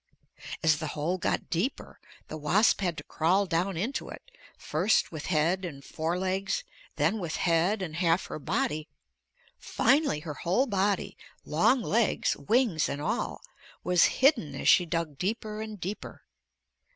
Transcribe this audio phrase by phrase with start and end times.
[0.63, 5.27] As the hole got deeper, the wasp had to crawl down into it, first with
[5.27, 6.63] head and fore legs,
[6.95, 8.87] then with head and half her body;
[9.59, 13.43] finally her whole body, long legs, wings and all,
[13.83, 16.23] was hidden as she dug deeper and deeper.